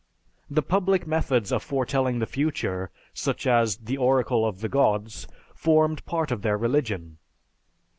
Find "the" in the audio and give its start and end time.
0.49-0.63, 2.17-2.25, 3.77-3.97, 4.61-4.67